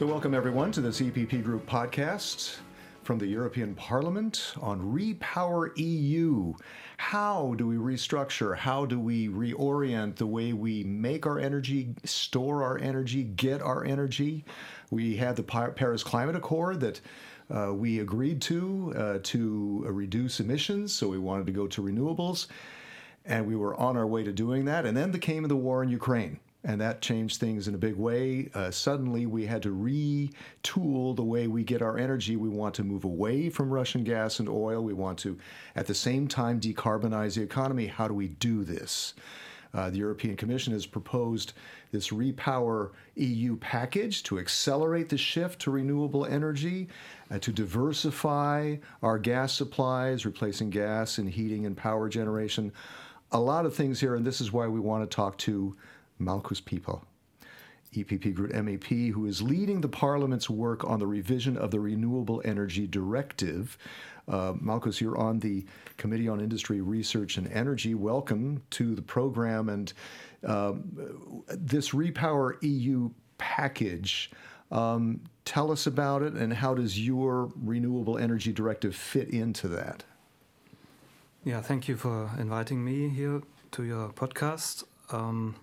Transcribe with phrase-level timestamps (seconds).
[0.00, 2.56] So, welcome everyone to this EPP Group podcast
[3.02, 6.54] from the European Parliament on Repower EU.
[6.96, 8.56] How do we restructure?
[8.56, 13.84] How do we reorient the way we make our energy, store our energy, get our
[13.84, 14.46] energy?
[14.90, 17.00] We had the Paris Climate Accord that
[17.54, 22.46] uh, we agreed to uh, to reduce emissions, so we wanted to go to renewables,
[23.26, 24.86] and we were on our way to doing that.
[24.86, 28.50] And then came the war in Ukraine and that changed things in a big way.
[28.54, 32.36] Uh, suddenly, we had to retool the way we get our energy.
[32.36, 34.82] We want to move away from Russian gas and oil.
[34.82, 35.38] We want to,
[35.74, 37.86] at the same time, decarbonize the economy.
[37.86, 39.14] How do we do this?
[39.72, 41.52] Uh, the European Commission has proposed
[41.92, 46.88] this Repower EU package to accelerate the shift to renewable energy,
[47.30, 52.72] uh, to diversify our gas supplies, replacing gas in heating and power generation.
[53.32, 55.76] A lot of things here, and this is why we want to talk to
[56.20, 57.00] Markus Pieper,
[57.94, 62.40] EPP Group MEP, who is leading the Parliament's work on the revision of the Renewable
[62.44, 63.76] Energy Directive.
[64.28, 65.64] Uh, Markus, you're on the
[65.96, 67.94] Committee on Industry, Research, and Energy.
[67.94, 69.68] Welcome to the program.
[69.68, 69.92] And
[70.44, 74.30] um, this Repower EU package,
[74.70, 80.04] um, tell us about it and how does your Renewable Energy Directive fit into that?
[81.42, 84.84] Yeah, thank you for inviting me here to your podcast.
[85.10, 85.56] Um,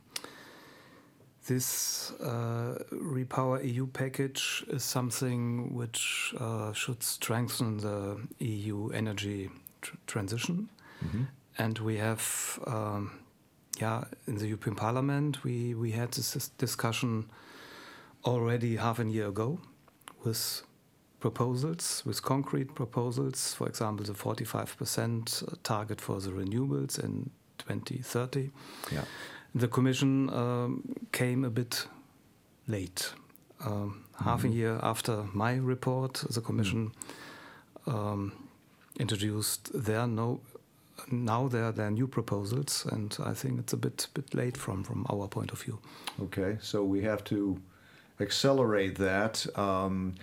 [1.47, 9.49] this uh, Repower EU package is something which uh, should strengthen the EU energy
[9.81, 10.69] tr transition.
[11.01, 11.25] Mm -hmm.
[11.57, 12.23] And we have,
[12.67, 13.11] um,
[13.79, 17.25] yeah, in the European Parliament, we, we had this discussion
[18.21, 19.59] already half a year ago
[20.23, 20.63] with
[21.19, 28.51] proposals, with concrete proposals, for example, the 45% target for the renewables in 2030.
[28.91, 29.05] Yeah
[29.59, 31.87] the Commission um, came a bit
[32.67, 33.14] late.
[33.65, 34.54] Um, half mm -hmm.
[34.54, 36.92] a year after my report, the Commission
[37.86, 38.31] um,
[38.99, 40.39] introduced their no.
[41.11, 44.83] Now there are their new proposals, and I think it's a bit bit late from
[44.83, 45.80] from our point of view.
[46.20, 47.58] Okay, so we have to
[48.20, 49.48] accelerate that.
[49.55, 50.14] Um,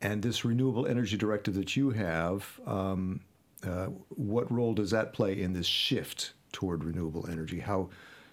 [0.00, 3.20] and this renewable energy directive that you have, um,
[3.66, 7.60] uh, what role does that play in this shift toward renewable energy?
[7.60, 7.88] How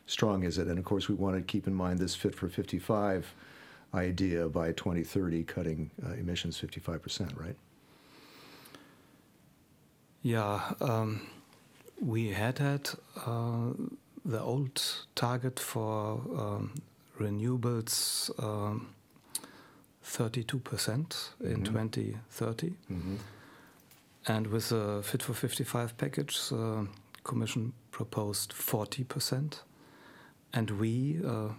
[0.06, 0.68] strong is it?
[0.68, 3.34] And of course, we want to keep in mind this Fit for 55
[3.94, 7.56] idea by 2030, cutting uh, emissions 55%, right?
[10.22, 11.28] Yeah, um,
[12.00, 12.90] we had had
[13.25, 13.72] uh,
[14.25, 14.81] the old
[15.16, 16.74] target for um,
[17.20, 18.88] renewables um,
[20.06, 21.64] 32% in mm -hmm.
[21.64, 22.75] 2030.
[22.90, 23.18] Mm -hmm.
[24.25, 26.88] And with the Fit for 55 package, the
[27.24, 29.64] Commission proposed 40%.
[30.53, 31.50] And we, uh,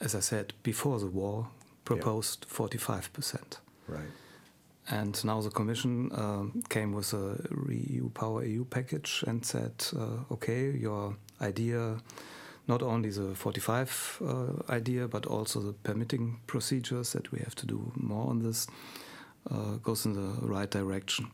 [0.00, 1.48] as I said before the war,
[1.84, 2.56] proposed yeah.
[2.56, 3.58] 45%.
[3.86, 4.02] Right.
[4.88, 7.36] And now the Commission uh, came with a
[7.68, 11.98] EU Power EU package and said, uh, okay, your idea,
[12.66, 17.66] not only the 45 uh, idea, but also the permitting procedures that we have to
[17.66, 18.66] do more on this,
[19.50, 21.30] uh, goes in the right direction.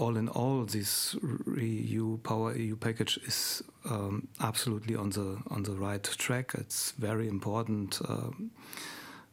[0.00, 1.16] Uh, all in all, this
[1.56, 6.52] EU Power EU package is um, absolutely on the on the right track.
[6.54, 8.00] It's very important.
[8.08, 8.50] Um,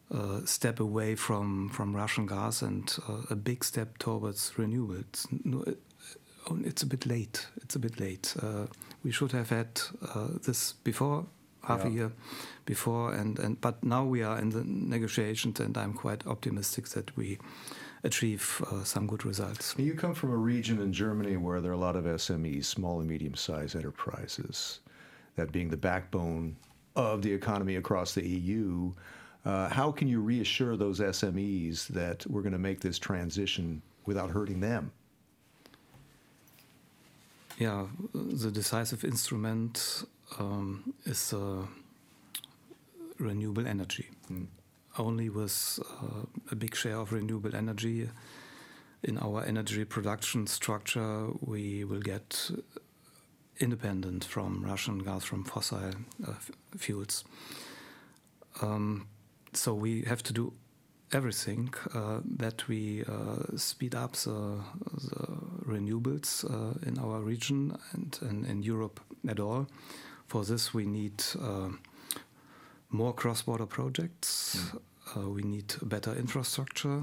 [0.10, 5.28] uh, step away from, from Russian gas and uh, a big step towards renewables.
[5.44, 5.80] No, it,
[6.64, 7.46] it's a bit late.
[7.62, 8.34] It's a bit late.
[8.42, 8.68] Uh,
[9.04, 9.82] we should have had
[10.16, 11.26] uh, this before
[11.64, 11.88] half yeah.
[11.88, 12.12] a year
[12.66, 17.16] before, and, and but now we are in the negotiations, and I'm quite optimistic that
[17.18, 17.38] we
[18.04, 19.76] achieve uh, some good results.
[19.78, 23.00] You come from a region in Germany where there are a lot of SMEs, small
[23.00, 24.80] and medium sized enterprises,
[25.36, 26.56] that being the backbone
[26.96, 28.92] of the economy across the EU.
[29.46, 34.30] Uh, how can you reassure those SMEs that we're going to make this transition without
[34.30, 34.92] hurting them?
[37.58, 40.06] Yeah, the decisive instrument
[40.38, 41.66] um, is uh,
[43.18, 44.10] renewable energy.
[44.32, 44.48] Mm
[44.98, 48.10] only with uh, a big share of renewable energy
[49.04, 52.52] in our energy production structure, we will get
[53.60, 55.92] independent from Russian gas, from fossil
[56.28, 56.34] uh,
[56.78, 57.24] fuels.
[58.62, 59.08] Um,
[59.54, 60.54] so we have to do
[61.14, 64.60] everything uh, that we uh, speed up the,
[65.10, 65.26] the
[65.66, 69.68] renewables uh, in our region and, and, in Europe at all.
[70.28, 71.24] For this, we need
[72.90, 74.58] more cross-border projects.
[74.58, 74.80] Mm.
[75.16, 77.02] Uh, we need better infrastructure.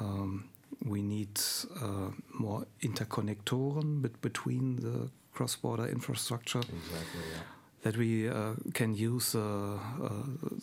[0.00, 0.48] Um,
[0.84, 1.40] we need
[1.80, 6.60] uh, more interconnectoren between the cross-border infrastructure.
[6.60, 7.20] Exactly.
[7.32, 7.42] Yeah.
[7.82, 10.10] that we uh, can use uh, uh,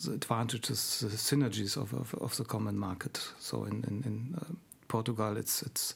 [0.04, 3.18] the advantages, the synergies of, of, of, the common market.
[3.38, 4.44] So in, in, in uh,
[4.88, 5.94] Portugal, it's it's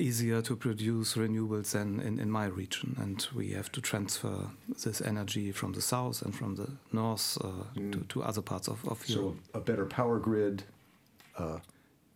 [0.00, 4.50] easier to produce renewables than in, in my region, and we have to transfer
[4.84, 7.92] this energy from the south and from the north mm.
[7.92, 9.36] to, to other parts of, of Europe.
[9.52, 10.64] So a better power grid,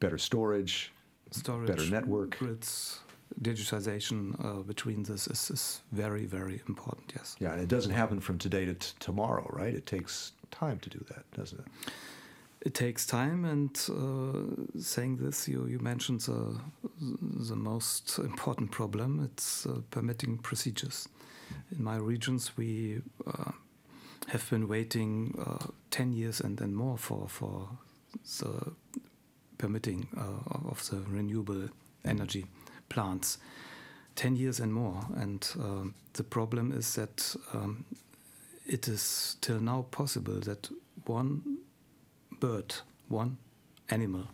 [0.01, 0.93] better storage,
[1.31, 3.01] storage, better network grids
[3.43, 7.37] digitization uh, between this is, is very, very important, yes.
[7.41, 9.75] Yeah, and it doesn't happen from today to tomorrow, right?
[9.75, 11.67] It takes time to do that, doesn't it?
[12.65, 16.59] It takes time, and uh, saying this, you, you mentioned the,
[16.99, 21.07] the most important problem it's uh, permitting procedures.
[21.77, 23.51] In my regions, we uh,
[24.29, 27.69] have been waiting uh, 10 years and, and more for, for
[28.41, 28.73] the
[29.59, 31.69] permitting uh, of the renewable
[32.07, 32.47] energy
[32.89, 33.37] plants
[34.17, 35.05] 10 years and more.
[35.17, 37.85] And um, the problem is that um,
[38.65, 40.71] it is till now possible that
[41.05, 41.54] one
[42.45, 42.75] bird,
[43.09, 43.37] one
[43.89, 44.25] animal,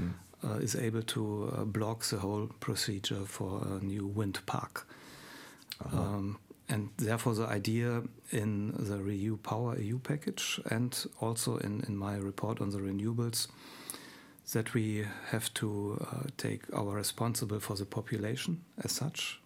[0.00, 0.12] mm.
[0.44, 4.86] uh, is able to uh, block the whole procedure for a new wind park.
[5.84, 6.00] Uh-huh.
[6.00, 6.38] Um,
[6.70, 12.16] and therefore, the idea in the Renew Power EU package and also in, in my
[12.16, 13.48] report on the renewables
[14.52, 19.40] that we have to uh, take our responsible for the population as such.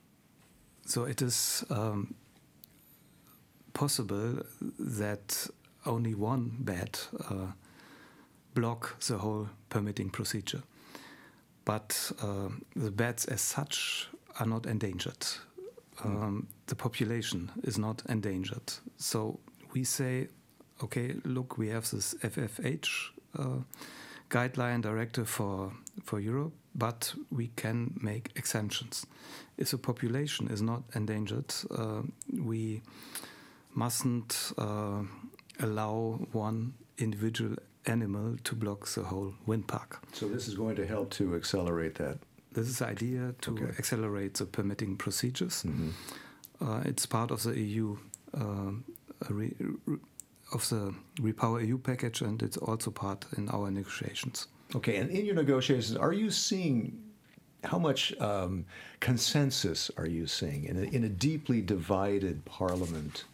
[0.87, 2.15] So it is um,
[3.73, 4.43] possible
[4.79, 5.47] that
[5.87, 6.99] only one bed
[7.31, 7.53] uh,
[8.55, 10.63] block the whole permitting procedure.
[11.65, 14.09] But uh, the bats as such
[14.41, 15.27] are not endangered.
[16.05, 18.73] Um, the population is not endangered.
[18.97, 19.39] So
[19.73, 20.29] we say,
[20.83, 22.89] okay, look, we have this FFH
[23.39, 23.59] uh,
[24.31, 25.73] guideline directive for
[26.03, 29.07] for Europe, but we can make exemptions.
[29.59, 32.03] If a population is not endangered, uh,
[32.33, 32.83] we
[33.75, 35.03] mustn't uh,
[35.61, 40.01] allow one individual animal to block the whole wind park.
[40.13, 42.19] So this is going to help to accelerate that.
[42.53, 43.79] This is the idea to okay.
[43.79, 45.65] accelerate the permitting procedures.
[45.65, 45.91] Mm -hmm.
[46.61, 47.97] uh, it's part of the EU
[48.35, 48.73] uh,
[50.53, 54.49] of the Repower EU package, and it's also part in our negotiations.
[54.75, 56.93] Okay, and in your negotiations, are you seeing
[57.65, 58.65] how much um,
[59.01, 63.25] consensus are you seeing in a, in a deeply divided parliament?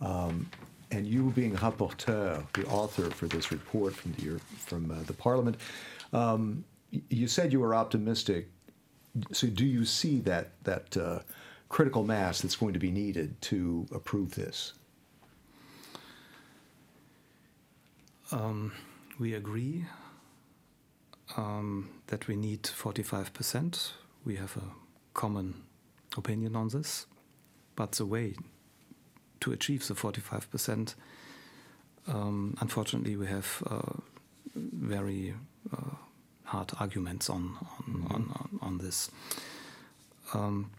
[0.00, 0.48] Um,
[0.92, 5.56] and you being rapporteur, the author for this report from the from uh, the parliament,
[6.12, 6.64] um,
[7.08, 8.48] you said you were optimistic.
[9.32, 11.20] So, do you see that that uh,
[11.68, 14.74] critical mass that's going to be needed to approve this?
[18.30, 18.72] Um,
[19.18, 19.86] we agree
[21.36, 23.92] um, that we need 45%.
[24.24, 24.62] We have a
[25.12, 25.64] common
[26.16, 27.06] opinion on this.
[27.76, 28.34] But the way
[29.42, 30.94] to achieve the 45%,
[32.08, 33.92] um, unfortunately, we have uh,
[34.54, 35.34] very
[35.72, 35.94] uh,
[36.44, 37.56] hard arguments on,
[37.86, 38.14] on, mm -hmm.
[38.14, 39.10] on, on this.
[40.34, 40.70] Um,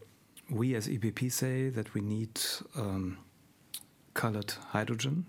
[0.50, 2.40] we as EPP say that we need
[2.76, 3.18] um,
[4.14, 5.26] colored hydrogen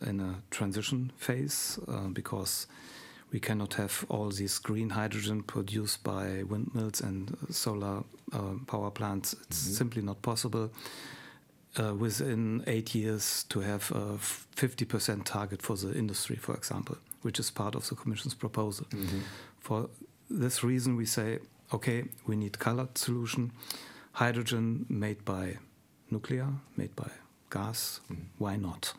[0.00, 2.66] in a transition phase uh, because
[3.32, 8.02] we cannot have all this green hydrogen produced by windmills and solar
[8.32, 9.32] uh, power plants.
[9.32, 9.76] It's mm -hmm.
[9.76, 10.68] simply not possible.
[11.78, 14.18] Uh, within eight years, to have a
[14.56, 18.86] 50% target for the industry, for example, which is part of the Commission's proposal.
[18.90, 19.20] Mm -hmm.
[19.60, 19.88] For
[20.40, 21.38] this reason, we say,
[21.70, 23.52] okay, we need colored solution,
[24.12, 25.58] hydrogen made by
[26.08, 27.10] nuclear, made by
[27.48, 28.00] gas.
[28.08, 28.46] Mm -hmm.
[28.46, 28.94] Why not?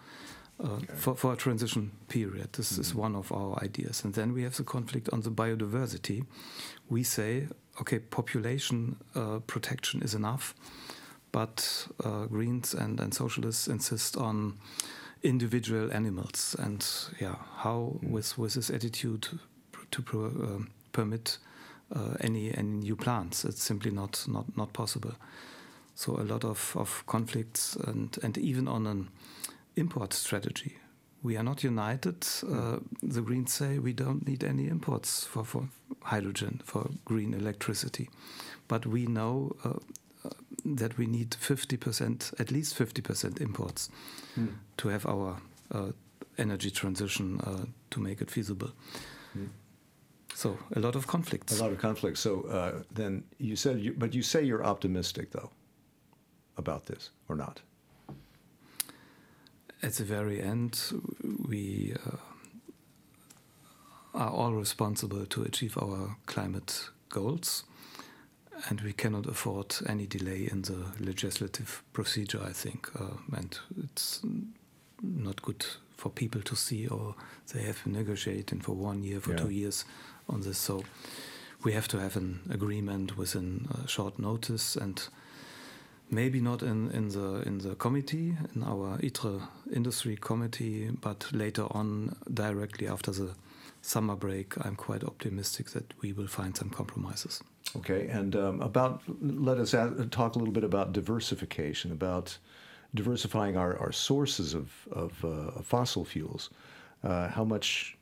[0.63, 0.95] Uh, okay.
[0.95, 2.53] for, for a transition period.
[2.53, 2.81] This mm-hmm.
[2.81, 4.03] is one of our ideas.
[4.03, 6.25] And then we have the conflict on the biodiversity.
[6.87, 7.47] We say,
[7.79, 10.53] okay, population uh, protection is enough,
[11.31, 14.57] but uh, Greens and, and socialists insist on
[15.23, 16.55] individual animals.
[16.59, 16.85] And
[17.19, 18.09] yeah, how mm.
[18.09, 19.27] with, with this attitude
[19.91, 21.37] to pro, um, permit
[21.95, 23.45] uh, any, any new plants?
[23.45, 25.13] It's simply not, not, not possible.
[25.95, 29.09] So a lot of, of conflicts and, and even on an
[29.75, 30.77] import strategy.
[31.23, 32.25] We are not united.
[32.49, 35.67] Uh, the Greens say we don't need any imports for, for
[36.01, 38.09] hydrogen, for green electricity.
[38.67, 39.79] But we know uh, uh
[40.65, 43.89] that we need 50%, at least 50% imports
[44.37, 44.53] mm.
[44.77, 45.37] to have our
[45.71, 45.91] uh,
[46.37, 48.71] energy transition uh, to make it feasible.
[49.37, 49.49] Mm.
[50.33, 51.59] So a lot of conflicts.
[51.59, 52.19] A lot of conflicts.
[52.19, 55.51] So uh, then you said, you, but you say you're optimistic though
[56.57, 57.61] about this or not?
[59.83, 60.79] at the very end,
[61.47, 62.17] we uh,
[64.13, 67.63] are all responsible to achieve our climate goals.
[68.69, 72.41] And we cannot afford any delay in the legislative procedure.
[72.49, 74.21] I think, uh, and it's
[75.01, 75.65] not good
[75.97, 77.15] for people to see, or
[77.53, 79.37] they have been negotiating for one year, for Yeah.
[79.43, 79.85] two years
[80.27, 80.57] on this.
[80.57, 80.83] So
[81.63, 85.09] we have to have an agreement within a short notice, and
[86.09, 91.65] maybe not in, in the in the committee, in our ITRE industry committee, but later
[91.71, 93.35] on, directly after the
[93.81, 97.41] summer break, I'm quite optimistic that we will find some compromises.
[97.77, 102.37] Okay, and um, about let us add, talk a little bit about diversification, about
[102.93, 106.49] diversifying our, our sources of, of, uh, of fossil fuels.
[107.03, 107.97] Uh, how much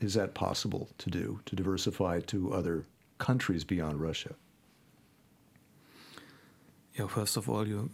[0.00, 2.86] is that possible to do to diversify to other
[3.18, 4.34] countries beyond Russia?
[6.94, 7.90] Yeah, first of all, you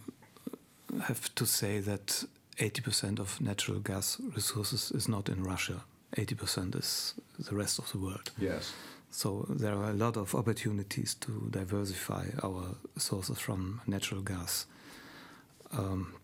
[1.02, 2.24] have to say that
[2.58, 5.82] 80% of natural gas resources is not in Russia.
[6.16, 8.30] 80% is the rest of the world.
[8.38, 8.72] Yes.
[9.10, 14.66] So there are a lot of opportunities to diversify our sources from natural gas.
[15.72, 16.14] Um,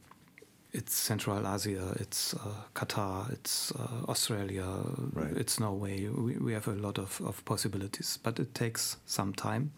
[0.72, 2.38] it's Central Asia, it's uh,
[2.74, 4.66] Qatar, it's uh, Australia,
[5.12, 5.36] Right.
[5.36, 6.08] it's Norway.
[6.08, 9.72] We, we have a lot of, of possibilities, but it takes some time.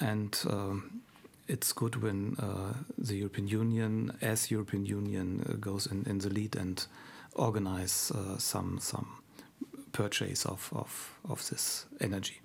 [0.00, 1.02] And um,
[1.48, 6.30] it's good when uh, the European Union, as European Union, uh, goes in, in the
[6.30, 6.86] lead and
[7.34, 9.06] organize uh, some some
[9.94, 12.40] purchase of, of, of this energy.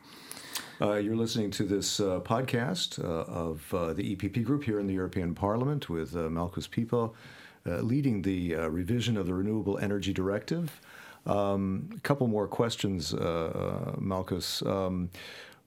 [0.82, 4.88] Uh, you're listening to this uh, podcast uh, of uh, the EPP group here in
[4.88, 7.10] the European Parliament with uh, Markus Pieper
[7.66, 10.80] uh, leading the revision of the Renewable Energy Directive.
[11.26, 13.14] Um, a couple more questions,
[13.98, 14.62] Markus.
[14.62, 15.10] Um,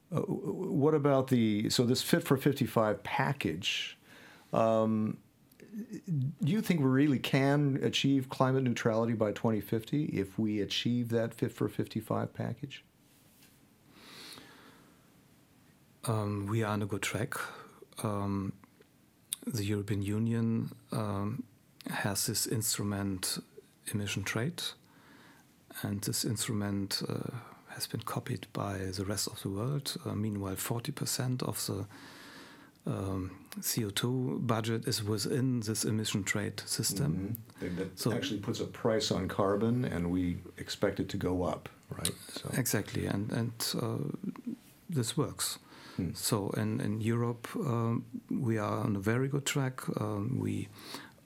[0.09, 3.97] what about the so this Fit for 55 package?
[4.51, 5.17] Um,
[5.73, 11.33] do you think we really can achieve climate neutrality by 2050 if we achieve that
[11.33, 12.83] Fit for 55 package?
[16.05, 17.35] Um, we are on a good track.
[18.03, 18.53] Um,
[19.47, 21.43] the European Union um,
[21.89, 23.39] has this instrument,
[23.93, 24.61] emission trade,
[25.81, 27.35] and this instrument uh,
[27.69, 29.97] has been copied by the rest of the world.
[30.05, 31.87] Uh, meanwhile, 40% of the
[32.85, 37.37] um, CO2 budget is within this emission trade system.
[37.61, 37.77] Mhm.
[37.77, 41.69] That So- actually puts a price on carbon, and we expect it to go up,
[41.89, 42.11] right?
[42.33, 43.97] So, Exactly, and and uh,
[44.89, 45.59] this works.
[45.97, 46.13] Hmm.
[46.13, 49.81] So in in Europe, um, we are on a very good track.
[50.01, 50.67] Um, we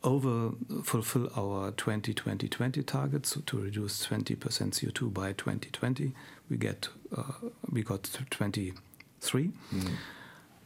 [0.04, 0.52] over
[0.84, 6.14] fulfill our 2020 targets to reduce 20% CO2 by 2020.
[6.50, 7.24] We get uh,
[7.72, 9.92] we got to 23, Mhm.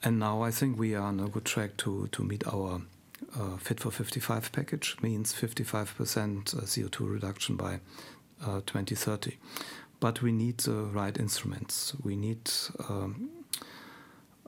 [0.03, 2.81] And now I think we are on a good track to to meet our
[3.39, 4.97] uh, Fit for 55 package.
[5.01, 7.79] Means 55% uh, CO2 reduction by
[8.45, 9.37] uh, 2030
[9.99, 11.93] but we need the right instruments.
[12.03, 12.49] We need
[12.89, 13.29] um,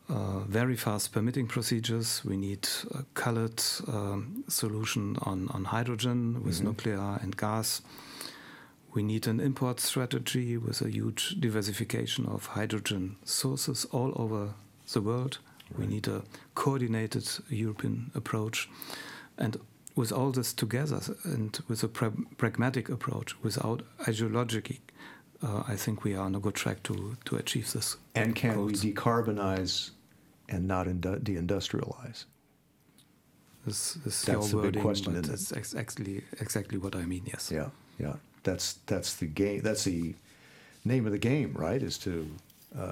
[0.10, 2.26] uh, very fast permitting procedures.
[2.26, 6.64] We need a colored um, solution on, on hydrogen with Mhm.
[6.64, 7.82] nuclear and gas.
[8.96, 14.56] We need an import strategy with a huge diversification of hydrogen sources all over
[14.94, 15.40] the world.
[15.78, 16.22] We need a
[16.56, 18.70] coordinated European approach.
[19.38, 19.58] And
[19.96, 24.82] with all this together and with a pra- pragmatic approach, without ideology,
[25.42, 27.98] uh, I think we are on a good track to, to achieve this.
[28.16, 29.92] And can we decarbonize
[30.48, 32.26] and not indu- deindustrialize?
[33.66, 35.30] This, this That's your the big question, but isn't it?
[35.30, 37.24] that's ex- exactly exactly what I mean.
[37.26, 37.50] Yes.
[37.52, 38.16] Yeah, yeah.
[38.44, 39.62] That's that's the game.
[39.62, 40.16] That's the
[40.84, 41.82] name of the game, right?
[41.82, 42.28] Is to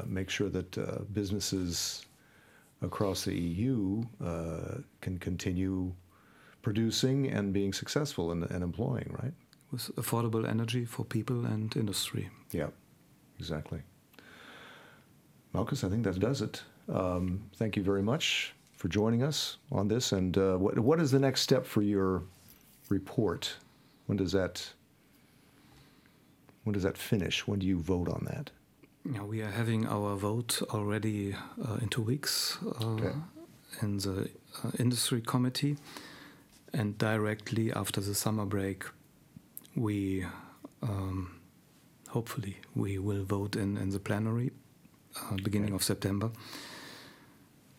[0.06, 2.06] make sure that uh, businesses
[2.82, 5.94] across the EU uh, can continue
[6.62, 9.34] producing and being successful and, and employing, right?
[9.72, 12.30] With affordable energy for people and industry.
[12.52, 12.70] Yeah,
[13.40, 13.82] exactly.
[15.54, 16.64] Markus, I think that does it.
[16.90, 20.12] Um, thank you very much for joining us on this.
[20.12, 22.24] And uh, what, what is the next step for your
[22.90, 23.58] report?
[24.08, 24.74] When does that
[26.64, 27.48] when does that finish?
[27.48, 28.52] When do you vote on that?
[29.04, 33.14] Yeah, we are having our vote already uh, in two weeks uh, Okay.
[33.82, 34.30] in the
[34.64, 35.78] uh, industry committee,
[36.74, 38.84] and directly after the summer break,
[39.76, 40.26] we
[40.84, 41.40] um,
[42.10, 44.52] hopefully we will vote in in the plenary
[45.16, 45.76] uh, beginning Okay.
[45.76, 46.30] of September.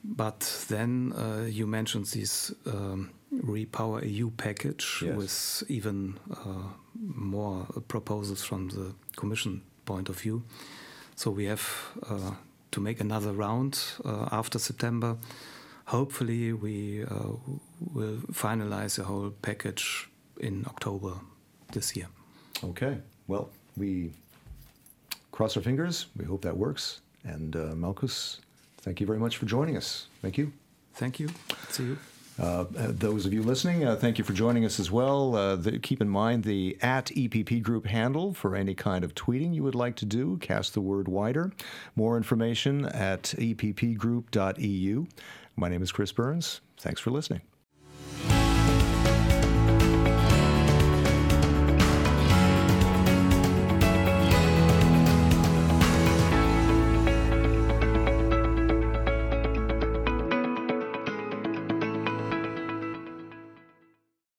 [0.05, 5.17] But then uh, you mentioned this um, Repower EU package Yes.
[5.17, 10.43] with even uh, more proposals from the Commission point of view.
[11.17, 11.63] So we have
[12.09, 12.33] uh,
[12.71, 15.17] to make another round uh, after September.
[15.87, 17.37] Hopefully, we uh,
[17.93, 20.09] will finalize the whole package
[20.41, 21.15] in October
[21.73, 22.09] this year.
[22.65, 22.99] Okay.
[23.27, 24.13] Well, we
[25.33, 26.07] cross our fingers.
[26.17, 27.01] We hope that works.
[27.25, 28.41] And uh, Markus,
[28.83, 30.09] Thank you very much for joining us.
[30.21, 30.53] Thank you.
[30.95, 31.29] Thank you.
[31.71, 31.99] See you.
[32.41, 35.37] Uh, those of you listening, uh, thank you for joining us as well.
[35.37, 39.55] Uh, the, keep in mind the at EPP Group handle for any kind of tweeting
[39.55, 40.39] you would like to do.
[40.39, 41.53] Cast the word wider.
[41.95, 45.07] More information at eppgroup.eu.
[45.57, 46.63] My name is Chris Burns.
[46.79, 47.43] Thanks for listening.